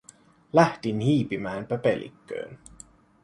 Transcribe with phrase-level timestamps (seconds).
[0.51, 2.59] Lähdin hiipimään pöpelikköön.